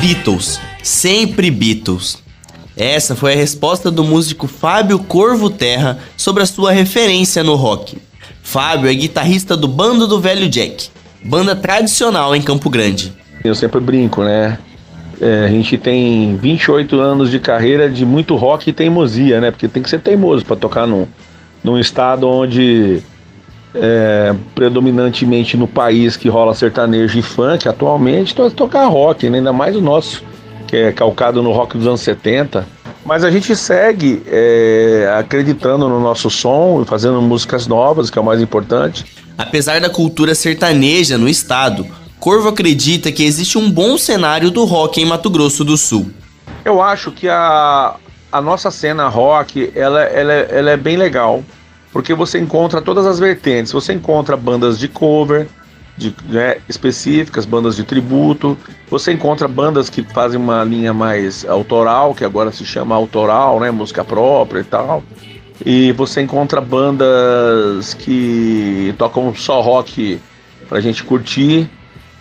[0.00, 2.22] Beatles, sempre Beatles.
[2.76, 7.96] Essa foi a resposta do músico Fábio Corvo Terra sobre a sua referência no rock.
[8.42, 10.88] Fábio é guitarrista do Bando do Velho Jack,
[11.24, 13.12] banda tradicional em Campo Grande.
[13.44, 14.58] Eu sempre brinco, né?
[15.20, 19.50] É, a gente tem 28 anos de carreira de muito rock e teimosia, né?
[19.50, 21.06] Porque tem que ser teimoso para tocar num,
[21.64, 23.02] num estado onde
[23.80, 29.38] é, predominantemente no país que rola sertanejo e funk atualmente, to tocar rock, né?
[29.38, 30.22] ainda mais o nosso,
[30.66, 32.66] que é calcado no rock dos anos 70.
[33.04, 38.22] Mas a gente segue é, acreditando no nosso som e fazendo músicas novas, que é
[38.22, 39.04] o mais importante.
[39.38, 41.86] Apesar da cultura sertaneja no estado,
[42.18, 46.10] Corvo acredita que existe um bom cenário do rock em Mato Grosso do Sul.
[46.64, 47.94] Eu acho que a,
[48.32, 51.44] a nossa cena rock ela, ela, ela é bem legal
[51.96, 53.72] porque você encontra todas as vertentes.
[53.72, 55.48] Você encontra bandas de cover,
[55.96, 58.54] de, né, específicas, bandas de tributo.
[58.90, 63.70] Você encontra bandas que fazem uma linha mais autoral, que agora se chama autoral, né,
[63.70, 65.02] música própria e tal.
[65.64, 70.20] E você encontra bandas que tocam só rock
[70.68, 71.66] pra gente curtir.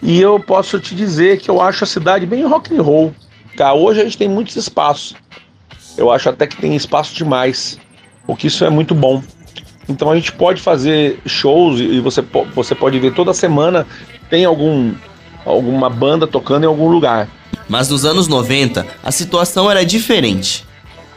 [0.02, 3.14] E eu posso te dizer que eu acho a cidade bem rock and roll.
[3.58, 5.17] Tá, hoje a gente tem muitos espaços.
[5.97, 7.77] Eu acho até que tem espaço demais.
[8.25, 9.21] O que isso é muito bom.
[9.88, 13.86] Então a gente pode fazer shows e você, você pode ver toda semana
[14.30, 14.94] tem algum
[15.45, 17.30] alguma banda tocando em algum lugar.
[17.69, 20.66] Mas nos anos 90 a situação era diferente.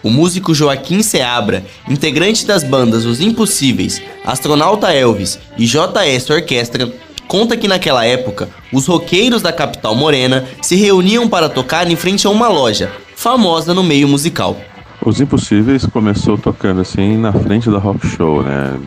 [0.02, 6.92] O músico Joaquim Seabra, integrante das bandas Os Impossíveis, Astronauta Elvis e JS Orquestra,
[7.26, 12.26] conta que naquela época os roqueiros da capital morena se reuniam para tocar em frente
[12.26, 14.56] a uma loja, famosa no meio musical.
[15.04, 18.78] Os Impossíveis começou tocando assim na frente da Rock Show, né?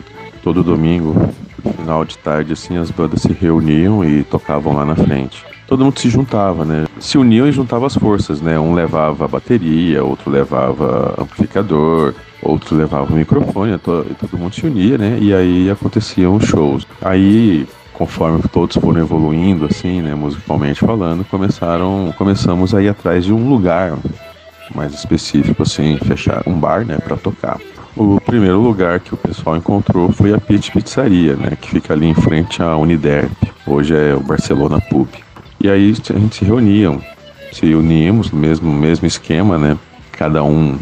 [0.42, 1.14] Todo domingo,
[1.76, 5.44] final de tarde, assim, as bandas se reuniam e tocavam lá na frente.
[5.66, 6.86] Todo mundo se juntava, né?
[7.00, 8.58] Se uniam e juntavam as forças, né?
[8.58, 14.66] Um levava a bateria, outro levava amplificador, outro levava o microfone, todo, todo mundo se
[14.66, 15.18] unia, né?
[15.18, 16.86] E aí aconteciam shows.
[17.00, 23.32] Aí conforme todos foram evoluindo assim, né, musicalmente falando, começaram, começamos a ir atrás de
[23.32, 23.96] um lugar
[24.74, 27.58] mais específico, assim, fechar um bar, né, para tocar.
[27.96, 32.06] O primeiro lugar que o pessoal encontrou foi a Pit Pizzaria, né, que fica ali
[32.06, 33.30] em frente à Uniderp.
[33.66, 35.08] Hoje é o Barcelona Pub.
[35.60, 37.00] E aí a gente se reuniam,
[37.52, 39.78] se uníamos no mesmo, mesmo esquema, né?
[40.10, 40.76] Cada um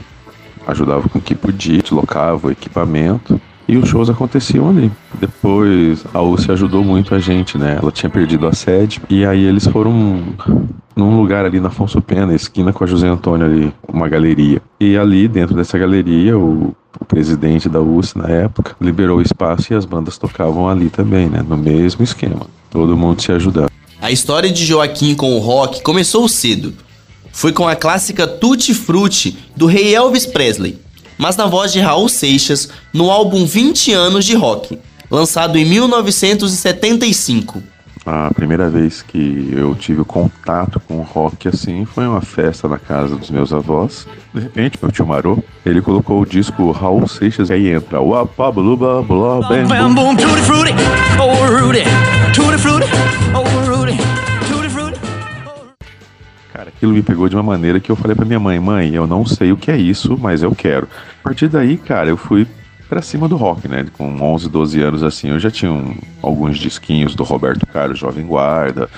[0.67, 4.91] ajudava com o que podia, deslocava o equipamento e os shows aconteciam ali.
[5.19, 7.79] Depois a UC ajudou muito a gente, né?
[7.81, 9.01] Ela tinha perdido a sede.
[9.11, 10.23] E aí eles foram
[11.01, 14.61] num lugar ali na Afonso Pena, esquina com a José Antônio ali, uma galeria.
[14.79, 19.73] E ali, dentro dessa galeria, o, o presidente da UC na época liberou o espaço
[19.73, 21.43] e as bandas tocavam ali também, né?
[21.47, 22.47] No mesmo esquema.
[22.71, 23.71] Todo mundo se ajudando.
[24.01, 26.75] A história de Joaquim com o rock começou cedo.
[27.33, 30.79] Foi com a clássica Tutti Frutti do rei Elvis Presley
[31.21, 34.79] mas na voz de Raul Seixas no álbum 20 anos de rock,
[35.11, 37.63] lançado em 1975.
[38.07, 42.79] A primeira vez que eu tive contato com o rock assim foi uma festa na
[42.79, 44.07] casa dos meus avós.
[44.33, 48.17] De repente, meu tio Marô, ele colocou o disco Raul Seixas e aí entra o
[48.17, 49.43] Apabluba Blá oh
[53.35, 53.99] oh Rudy.
[56.53, 59.07] Cara, aquilo me pegou de uma maneira que eu falei pra minha mãe, mãe, eu
[59.07, 60.89] não sei o que é isso, mas eu quero.
[61.21, 62.47] A partir daí, cara, eu fui
[62.91, 63.87] pra cima do rock, né?
[63.97, 68.27] Com 11, 12 anos assim, eu já tinha um, alguns disquinhos do Roberto Carlos Jovem
[68.27, 68.91] Guarda,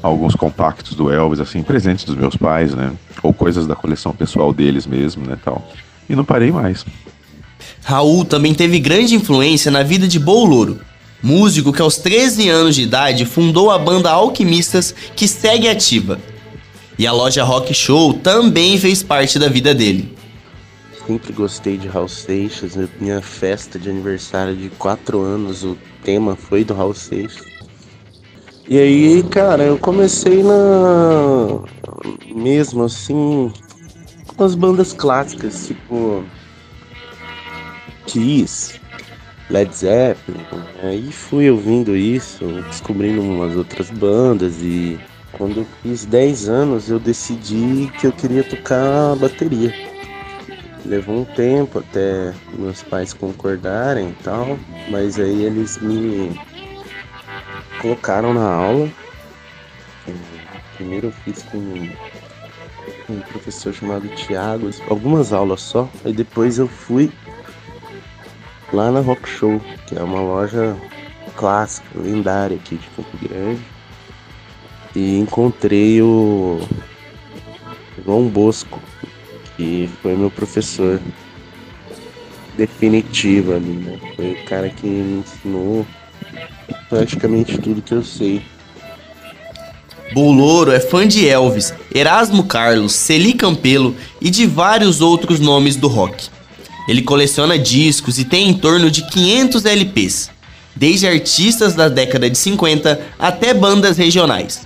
[0.00, 2.92] alguns compactos do Elvis, assim, presentes dos meus pais, né?
[3.24, 5.68] Ou coisas da coleção pessoal deles mesmo, né, tal.
[6.08, 6.86] E não parei mais.
[7.82, 10.78] Raul também teve grande influência na vida de Louro,
[11.20, 16.20] músico que aos 13 anos de idade fundou a banda Alquimistas, que segue ativa.
[16.96, 20.14] E a loja Rock Show também fez parte da vida dele.
[21.06, 22.76] Sempre gostei de Raul Seixas.
[22.98, 27.46] Minha festa de aniversário de 4 anos, o tema foi do Raul Seixas.
[28.66, 31.62] E aí, cara, eu comecei na.
[32.34, 33.52] Mesmo assim,
[34.34, 36.24] com as bandas clássicas, tipo.
[38.06, 38.80] Kiss,
[39.50, 40.40] Led Zeppelin.
[40.82, 44.98] Aí fui ouvindo isso, descobrindo umas outras bandas e
[45.32, 49.93] quando eu fiz 10 anos, eu decidi que eu queria tocar bateria.
[50.84, 54.58] Levou um tempo até meus pais concordarem e tal,
[54.90, 56.38] mas aí eles me
[57.80, 58.90] colocaram na aula.
[60.76, 61.58] Primeiro eu fiz com
[63.08, 67.10] um professor chamado Thiago, algumas aulas só, aí depois eu fui
[68.72, 70.76] lá na Rock Show, que é uma loja
[71.36, 73.60] clássica, lendária aqui de Campo Grande
[74.94, 76.60] e encontrei o
[78.04, 78.80] João Bosco,
[79.56, 81.00] que foi meu professor
[82.56, 83.98] definitivo ali, né?
[84.16, 85.86] Foi o cara que me ensinou
[86.88, 88.42] praticamente tudo que eu sei.
[90.12, 95.88] Boloro é fã de Elvis, Erasmo Carlos, Celi Campelo e de vários outros nomes do
[95.88, 96.28] rock.
[96.86, 100.30] Ele coleciona discos e tem em torno de 500 LPs,
[100.76, 104.62] desde artistas da década de 50 até bandas regionais.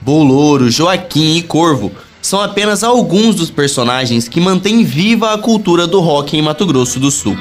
[0.00, 1.92] Boloro, Joaquim e Corvo
[2.22, 7.00] são apenas alguns dos personagens que mantêm viva a cultura do rock em Mato Grosso
[7.00, 7.36] do Sul.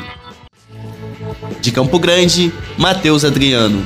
[1.61, 3.85] De Campo Grande, Matheus Adriano.